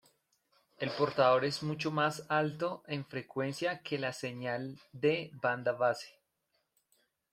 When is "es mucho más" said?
1.45-2.25